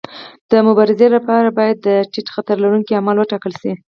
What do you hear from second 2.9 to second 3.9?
اعمال وټاکل شي.